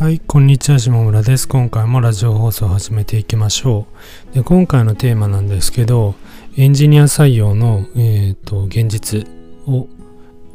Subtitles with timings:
[0.00, 1.46] はい、こんにちは、下村です。
[1.46, 3.86] 今回もラジオ放送を始めていきましょ
[4.32, 4.34] う。
[4.34, 6.14] で今回のテーマなんですけど、
[6.56, 9.28] エンジニア採用の、えーと、現実
[9.66, 9.88] を、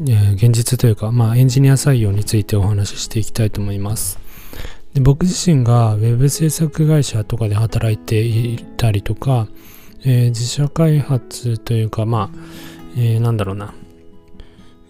[0.01, 4.17] えー、現実というか、まあ、エンジニア採用についてお話ししていきたいと思います。
[4.95, 9.47] で僕自身が Web 制作会社とかで働いていたりとか、
[10.03, 12.37] えー、自社開発というか、まあ、
[12.97, 13.75] えー、なんだろうな、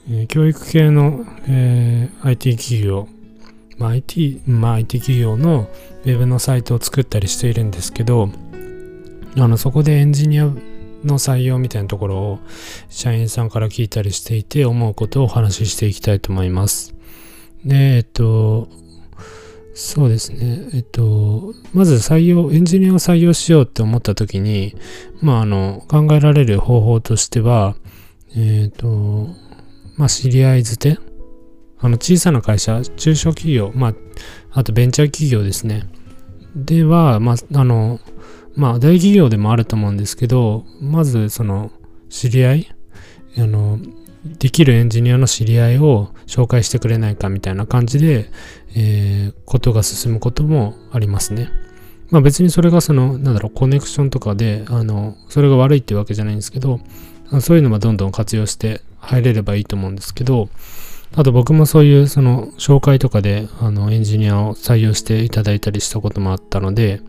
[0.09, 3.09] え、教育系の、え、IT 企業
[3.77, 5.67] まあ、IT、まあ、IT 企業の
[6.05, 8.29] Web のサイトを作ったりしているんですけど、
[9.37, 12.39] あの、そこでエンジニアの採用みたいなところを
[12.89, 16.95] 社員さんから聞いたりしていて思うことをお話ししていきたいと思います。
[17.65, 18.67] で、えっと、
[19.73, 20.69] そうですね。
[20.73, 24.73] えっと、まず採用、エンジニアを採用しようって思った時に、
[25.21, 27.75] まあ、あの、考えられる方法としては、
[28.37, 29.27] えっと、
[29.97, 30.97] まあ、知り合い捨て
[31.79, 33.93] あの小さな会社、中小企業、まあ、
[34.51, 35.87] あとベンチャー企業ですね。
[36.55, 37.99] では、まあ、あの、
[38.55, 41.71] まあ、大企業でもあると思うんですけど、まず、その、
[42.09, 42.75] 知り合い、
[43.37, 43.79] あの、
[44.25, 48.31] できるエンジニアの知り合いを紹介してくれないかみたいな感じで、
[48.75, 51.49] えー、ことが進むこともありますね。
[52.09, 56.79] まあ別にそれがその、なんだろう、コネクションとかで、あの、それが悪いっていうわけじゃないんですけど、
[57.41, 60.49] そういうのはどんどん活用して入れればいいと思うんですけど、
[61.17, 67.01] あと僕もそういうその紹介とかであのエンジニアを採用していただいたりしたこともあったので、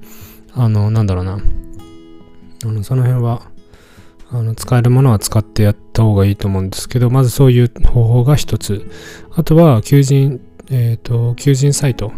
[0.54, 1.38] あの、なんだろうな。
[2.64, 3.42] あのその辺は、
[4.30, 8.88] あの使えるものは使ってやった方がいいと思うんですけど、まずそういう方法が一つ。
[9.34, 10.40] あとは、求人、
[10.70, 12.12] えっ、ー、と、求人サイト、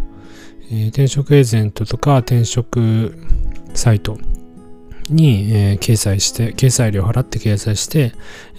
[0.71, 3.15] えー、転職エージェントとか転職
[3.73, 4.19] サイト
[5.09, 8.13] に、えー、掲載して、掲載料払って掲載して、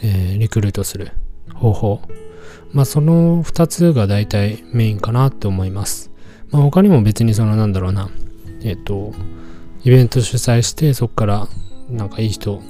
[0.04, 1.12] えリクルートする
[1.54, 2.02] 方法
[2.72, 6.12] まあその2つが大体メインかなって思います。
[6.52, 8.09] まあ他にも別にそのなんだろうな、
[8.64, 9.14] えっ、ー、と、
[9.83, 11.48] イベント主催してそこから
[11.89, 12.61] なんかいい人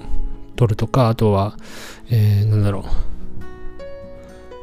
[0.56, 1.58] 取るとか、あとは、
[2.10, 2.84] えー、なんだろう、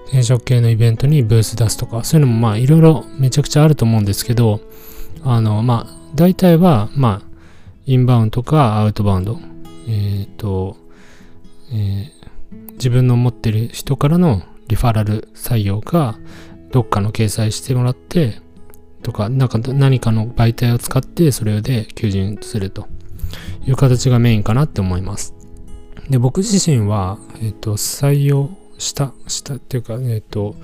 [0.08, 4.60] 転職系のイベントにブース出すとか、そういうのもまあいろいろめちゃくちゃあると思うんですけど、
[5.24, 7.26] あのまあ大体はまあ
[7.86, 9.38] インバウンドかアウトバウンド、
[9.88, 10.76] えっ、ー、と、
[11.72, 16.18] えー、自分の持ってる人からのリファラル採用か、
[16.72, 18.40] どっかの掲載してもらって、
[19.02, 22.88] とか、なんか何かの媒体を使ってそれで求人すると
[23.66, 25.34] いう形がメインかなって思います。
[26.10, 30.56] で、僕自身は、えっ、ー、と、採用した、したっていうか、えっ、ー、と、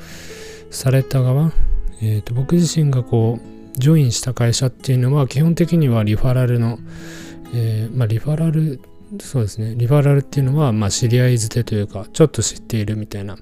[0.70, 1.52] された側、
[2.00, 6.78] えっ、ー、と、僕自身がこう、ジョインした会社っていうのは、基本的にはリファラルの、
[7.54, 8.80] えまあ、リファラル、
[9.20, 13.36] そうですね、リファラルっていうのは、まあ、知り合い捨てというか、ちょっと知っているみたいな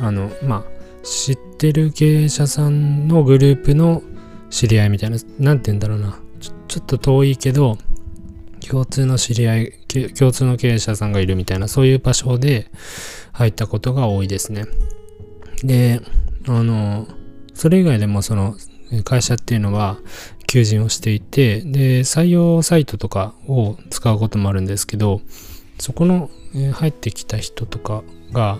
[0.00, 0.64] あの、まあ、
[1.02, 4.02] 知ってる経営者さんのグループの
[4.50, 6.20] 知り合いみたいな、なんて言うんだろうな。
[6.40, 7.78] ちょちょっと遠いけど、
[8.68, 9.72] 共通の知り合い、
[10.18, 12.70] 共通の経営者さんがいるみたいな、そういう場所で
[13.32, 14.64] 入ったことが多いですね。
[15.62, 16.00] で、
[16.48, 17.06] あの、
[17.54, 18.56] それ以外でもその
[19.04, 19.98] 会社っていうのは
[20.46, 25.20] 求人をしていて、で、採用サイトとかを使うこともあるんですけど、
[25.78, 26.30] そこの、
[26.72, 28.02] 入ってきた人とか
[28.32, 28.58] が、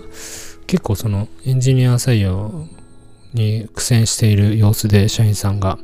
[0.66, 2.66] 結構そのエンジニア採用
[3.34, 5.78] に苦戦している様子で社員さんが、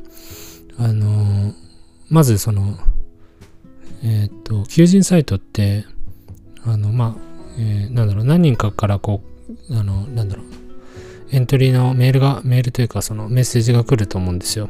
[0.79, 1.55] あのー、
[2.09, 2.77] まずその、
[4.05, 5.85] えっ、と、求人サイトって、
[6.65, 7.21] あの、まあ、
[7.59, 9.23] えー、なんだろう、何人かからこ
[9.71, 10.47] う、あの、なんだろう、
[11.31, 14.69] エントリーのメールが、メールというかそのメッセージが来ると思うんですよ。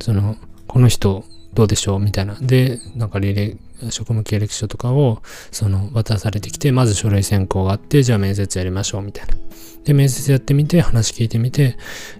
[0.00, 0.36] その、
[0.66, 2.00] この人どうでしょう？
[2.00, 2.36] みたいな。
[2.40, 3.58] で、なんか履歴、
[3.90, 9.34] 職務経歴書とかを、その、渡されてきて、まず書類選考があって、じゃあ面接やりましょうみたいな。
[9.84, 11.76] で、面接やってみて、話聞いてみて、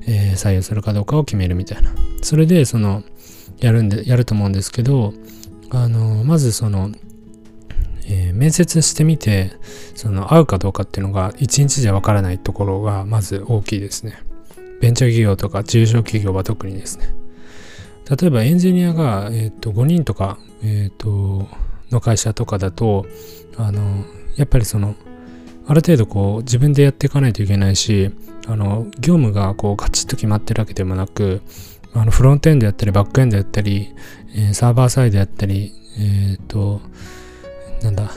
[0.07, 1.93] えー、採用するかどうかを決めるみたいな。
[2.23, 3.03] それで、その、
[3.59, 5.15] やるんで、やると思うんですけど、
[5.71, 6.91] あの、まずその、
[8.07, 9.53] えー、面接してみて、
[9.95, 14.19] その、合うかどうかっていうのが、一日じゃわからないところが、まず大きいですね。
[14.83, 17.14] ベンチャー企業とか中小企業は特にですね。
[18.09, 21.49] 例えばエンジニアが、えーと、5人とか、えーと
[21.91, 23.07] の会社とかだと
[23.57, 24.05] あの
[24.37, 24.95] やっぱりその
[25.67, 28.11] ある程度こう自分でやっていかないといけないし、
[28.47, 31.41] あの、業務がこうガチッと決まってるわけでもなく、
[31.95, 33.95] あの、フロントエンドやったり、バックエンドやったり、
[34.35, 36.83] えー、サーバーサイドやったり、えっ、ー、と、
[37.83, 38.11] なんだ、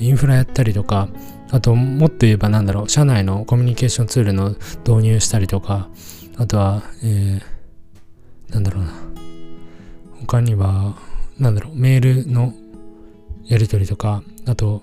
[0.00, 1.08] インフラやったりとか、
[1.50, 5.90] あと、もっと言えばなんだろう、社内のコミュニケーションツールの導入したりとか、
[6.38, 8.92] あとは、えー、なんだろうな、
[10.20, 10.96] 他には、
[11.38, 12.54] なんだろう、メールの
[13.46, 14.82] やり取りとか、あと、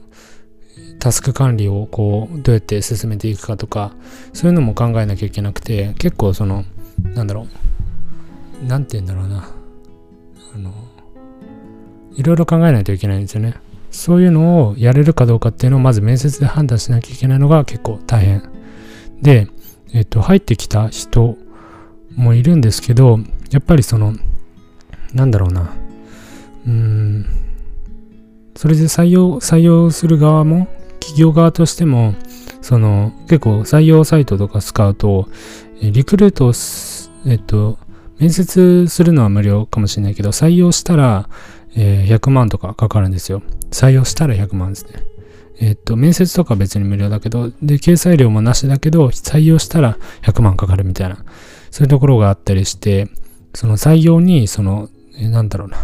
[0.99, 3.93] タスク管理をこうどうやって進めていくかとか
[4.33, 6.65] そういうのも考えなきゃいけなくて結構その
[7.13, 7.65] なんだろう
[8.67, 9.49] 何て言うんだろうな。
[10.53, 10.71] あの、
[12.15, 13.55] いろいろ考えないといけないんですよね。
[13.91, 18.43] そういうのをやれるかどうかっていうのをまず面接で判断しなきゃいけないのが結構大変。
[19.21, 19.47] で、
[19.93, 21.37] えっと、入ってきた人
[22.15, 23.19] もいるんですけど、
[23.51, 24.15] やっぱりその、
[25.15, 25.73] なんだろうな。
[26.67, 27.25] うーん、
[28.55, 30.67] それで採用、採用する側も、
[30.99, 32.15] 企業側としても、
[32.61, 35.27] その、結構採用サイトとか使うと、
[35.81, 36.53] リクルートを、
[37.29, 37.77] えっと、
[38.19, 41.29] 面接するのは無料かもしれないけど、採用したら、
[41.75, 43.41] えー、100万とかかかるんですよ。
[43.71, 45.03] 採用したら100万ですね。
[45.59, 51.23] えっと、面接とか別に無料だけど、で、掲載料もなしだけど、採用したら100万かかるみたいな、
[51.71, 53.07] そういうところがあったりして、
[53.53, 55.77] その採用に、その、え、なんだろうな、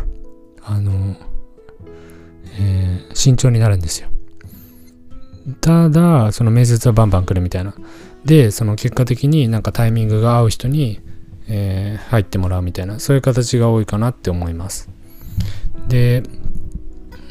[0.63, 1.16] あの、
[2.60, 4.10] えー、慎重になるんですよ。
[5.60, 7.74] ただ、その面接はバンバン来るみたいな。
[8.25, 11.01] で、その結果的になんかタイミングが合う人に、
[11.48, 14.89] えー、入ってもらうみたいな、そういう形が多いかなって思います。
[15.88, 16.24] で、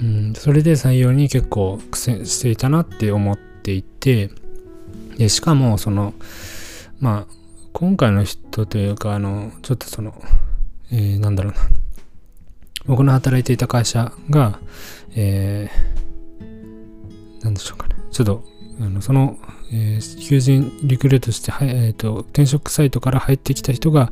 [0.01, 4.31] うん、それで採用に結構苦戦していたなって思っていて、
[5.17, 6.15] で、しかも、その、
[6.99, 7.35] まあ、
[7.73, 10.15] 今回の人というか、あの、ちょっとその、
[10.91, 11.61] えー、なんだろうな。
[12.87, 14.59] 僕の働いていた会社が、
[15.15, 17.97] えー、なんでしょうかね。
[18.11, 18.45] ちょっと、
[18.81, 19.39] あのその、
[19.73, 24.11] えー、求人リクルートして、はいえーと、転職サイトから入ってきた人が、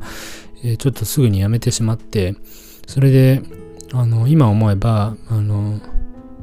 [0.63, 2.35] えー、ちょっとすぐに辞めてしまって、
[2.87, 3.41] それで、
[3.93, 5.79] あの、今思えば、あの、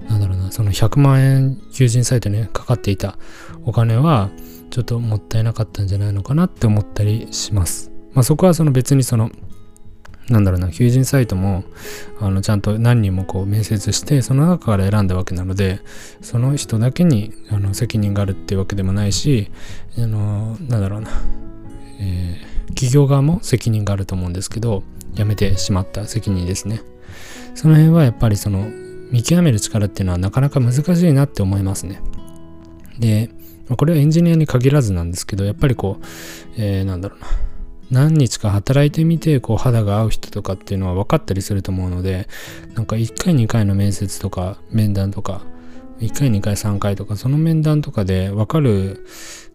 [0.09, 3.17] なんだろうな、その100万円求人サイトにかかっていた
[3.65, 4.31] お金は、
[4.71, 7.91] ちょっともったいなかったんじゃないのかなって思ったりします。
[8.13, 9.31] まあそこはその別にその、
[10.29, 11.65] なんだろうな、求人サイトも、
[12.21, 15.81] あの、ちゃんと何人もこう面接して、その中から選んだわけなので、
[16.21, 19.51] その人だけに、あの、責任があるっていうわけでもないし、
[19.97, 21.11] あの、なんだろうな、
[22.01, 24.83] えー、企業側も責任があると思うんですけど、
[25.15, 26.83] 辞めてしまった責任ですね。
[27.55, 28.69] その辺はやっぱりその、
[29.13, 32.01] 見極める力っていうのはなかなか難しいなって思いますね。
[32.99, 33.31] で、
[33.77, 36.05] これはエンジニアに限らずなんですけど、やっぱりこう、
[36.57, 37.27] えー、なんだろうな、
[37.91, 42.29] 何日か働いてみてこう肌が合う人とかっていうのは分かったりすると思うので
[42.75, 45.43] なんか1回2回の面接とか面談とか
[46.01, 49.07] 1回2回3回とかその面談とかで分かる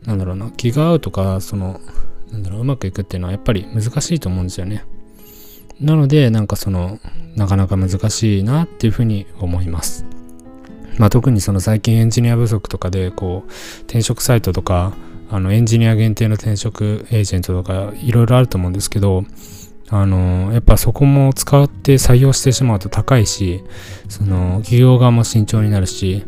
[0.05, 1.79] なんだろうな気が合うとかその
[2.31, 4.85] なんだろううまくいくっていうのはやっぱり難しいと思うんですよね。
[5.81, 6.99] なのでなんかその
[7.35, 10.05] なかなか難しいなっていうふうに思います。
[10.97, 13.51] まあ特にその最近エンジニア不足とかでこう
[13.83, 14.93] 転職サイトとか
[15.33, 19.23] あのエンジニア限定の転職エージェントとかいろいろあると思うんですけど、
[19.89, 23.63] あの、やっぱそこも使って採用してしまうと高いし、
[24.09, 26.25] その企業側も慎重になるし、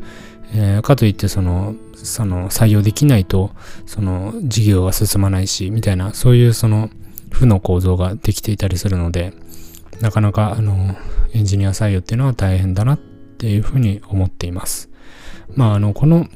[0.55, 3.51] えー、かといってその、その採用できないと、
[3.85, 6.89] その事業が進まないし、みたいな、そういうその
[7.29, 9.33] 負の構造ができていたりするので、
[9.99, 10.95] なかなかあの、
[11.33, 14.89] エンジニア採用っていうのは大変だなっていうふうに思っています。
[15.55, 16.27] まあ、あの、この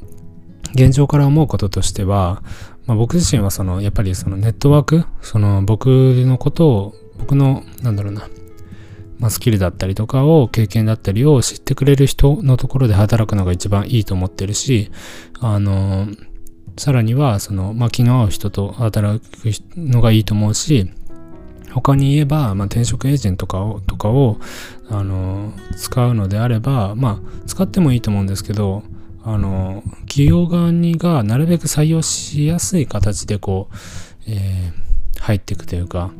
[0.73, 2.41] 現状から思うこととしては、
[2.85, 8.27] まあ、僕自身はそのやっぱりそのネットワークその僕のことを僕のなんだろうな、
[9.19, 14.91] まあ、スキルだったりとかを経験だったりを知ってくれる人のところで働くのが一番いいと思ってるし
[15.39, 16.07] あの
[16.77, 19.25] さらにはその、まあ、気の合う人と働く
[19.75, 20.91] のがいいと思うし
[21.73, 24.37] 他に言えば、まあ、転職エージェントとかをとかを
[24.89, 28.83] あの使うのであればまあ使ってもいいと思うんですけど
[29.29, 33.75] あの、企業側にがなるべく採用しやすい形でこう、
[34.25, 36.11] えー、入っていくというか、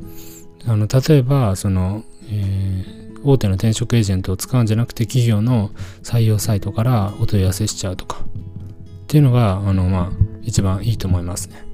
[0.66, 5.70] あの、例えば、その、えー、大手の転職エージェントを使うんじゃなくて企業の
[6.04, 11.66] 採用サイトからお問い合わせしちゃうとか、っていうのが、あの、まあ、一番いいと思いますね。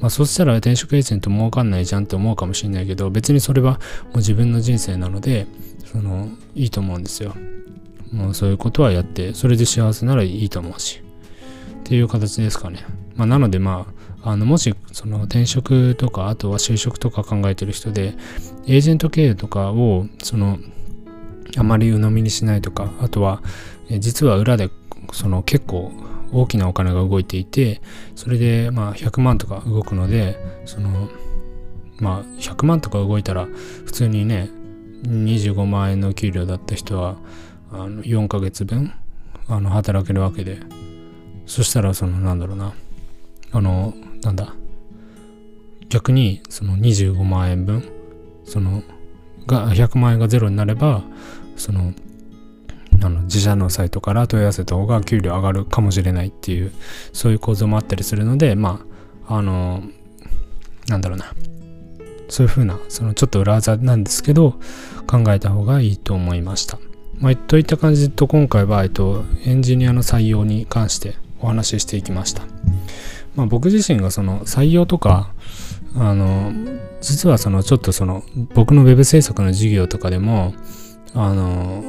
[0.00, 3.74] まあ、そしたら転職エージェント儲かんないじゃんって思うかもしれないけど、別にそれは
[4.06, 5.46] もう自分の人生なので、
[5.84, 7.36] その、いいと思うんですよ。
[8.14, 11.00] もうそういうことはやって、それで幸せならいいと思うし。
[11.80, 12.84] っていう形ですかね。
[13.16, 13.86] まあ、なのでま
[14.22, 18.14] あ、あの、もし、その転職とか、あとは就職とか考えてる人で、
[18.66, 20.58] エージェント経営とかを、その、
[21.56, 23.42] あまり鵜呑みにしないとか、あとは、
[23.98, 24.70] 実は裏で、
[25.12, 25.92] その結構
[26.32, 27.80] 大きなお金が動いていて、
[28.14, 31.08] それでまあ100万とか動くので、その、
[32.00, 33.46] まあ100万とか動いたら、
[33.84, 34.50] 普通にね、
[35.04, 37.16] 25万円の給料だった人は、
[37.74, 38.92] あの4ヶ月分
[39.48, 40.58] あの働けるわけで。
[41.46, 42.72] そしたらそのなんだろうな。
[43.52, 44.54] あのなんだ。
[45.88, 47.84] 逆にその25万円分
[48.44, 48.82] その
[49.46, 51.02] が100万円がゼロになれば
[51.56, 51.92] その
[53.02, 56.72] あの自社のサイトから問い合わせた方が給料上がるかもしれないっていう
[57.12, 58.84] そういう構造もあったりするのでま
[59.28, 59.84] ああの
[60.88, 61.32] なんだろうな。
[62.28, 64.58] そういうふうな、そのちょっと裏技なんですけど、
[65.06, 66.78] 考えた方がいいと思いました。
[67.18, 72.42] まあ、といった感じと今回は、えっと、エンジニアの採用に関してお話ししていきました。
[73.36, 75.32] まあ、僕自身がその採用とか、
[75.96, 76.52] あの、
[77.00, 80.54] 実はそのちょっとその僕の web 制作の授業とかでも、
[81.14, 81.84] あの、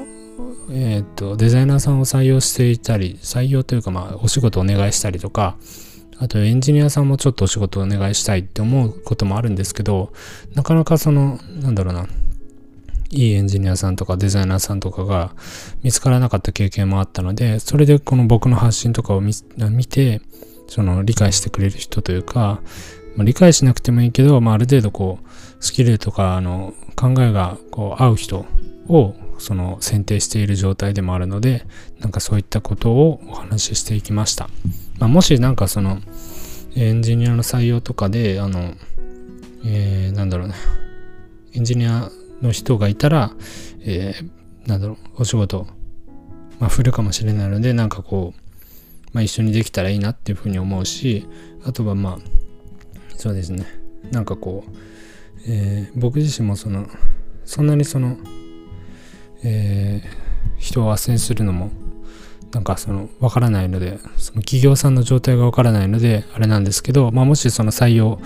[0.72, 5.58] えっ、と、デザイナーさんを採用していたり、採用というかまあお仕事お願いしたりとか、
[6.18, 10.14] あとエンジニアさんもちょっとお仕事お願いしたいって思うこともあるんですけど、
[10.54, 12.08] なかなかその、なんだろうな、
[13.12, 15.36] いいエンジニアさんとかデザイナーさんとかが
[15.84, 19.34] 見つからなかった経験もあったので、それでこの僕の発信とかを見
[19.86, 20.22] て、
[20.68, 22.62] その理解してくれる人というか、
[23.16, 25.30] まあ、理解しなくてもいいけど、まあ、ある程度こう、
[25.64, 28.46] スキルとか、あの、考えがこう合う人
[28.88, 31.66] をその選定している状態でもあるので、
[32.00, 34.50] なんかそういったことをお話ししていきました。
[35.00, 36.00] まあ、もしなんかその、
[36.76, 38.74] エンジニアの採用とかで、あの、
[39.64, 40.56] えー、なんだろうね、
[41.54, 42.10] エンジニア
[42.42, 43.32] の人がいたら、
[43.82, 45.68] えー、なんだろう、お仕事、
[46.60, 48.42] まあ、振るかもしれないので、なんかこう、
[49.14, 51.28] まあ、一緒にできたらいいなっていうふうに思うし、
[51.64, 52.18] あとはまあ、
[53.18, 53.66] そうですね、
[54.12, 54.72] なんかこう、
[55.48, 56.88] えー、僕自身もその、
[57.46, 58.18] そんなにその、
[59.44, 61.72] えー、人を斡旋するのも、
[62.52, 68.20] なんかその、わからないので、その企業さんの状態がわからないので、あれなんですけど、まあ、もしその採用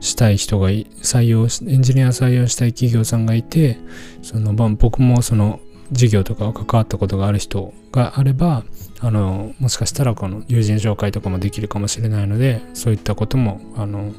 [0.00, 3.78] したい人が、採用エンジニア採用したい企業さんがいて、
[4.22, 5.60] その、僕もその、
[5.92, 8.64] 事業とか関わったことがある人があれば、
[9.00, 14.12] あの、もしかしたらこの友人紹介とかもできるかもしれないので、そういったことも、あの、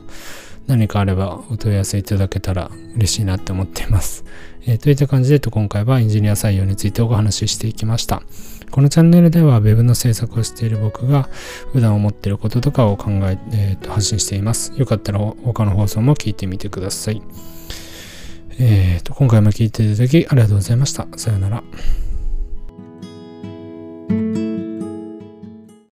[0.67, 4.25] 何かあればお問い合わせいただけたら嬉しいなって思っています。
[4.65, 8.21] えー、といった感じで、今回はエンジニア採用についてお話ししていきました。
[8.69, 11.29] このチャンネルでは Web の制作をしている僕が
[11.71, 14.73] 普段思っていることとかを考え、えー、と発信しています。
[14.75, 17.21] よかったら他の放送も聞いてみてください。
[18.59, 21.07] えー、と今回も聞いていただきありがとうございました。
[21.15, 21.63] さようなら。